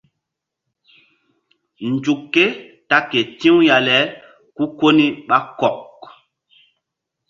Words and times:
Nzuk 1.91 2.21
ké 2.33 2.45
ta 2.89 2.97
ke 3.09 3.19
ti̧w 3.39 3.57
ya 3.67 3.77
le 3.87 3.97
ku 4.55 4.63
koni 4.79 5.05
ɓa 5.27 5.37
kɔk. 5.59 5.91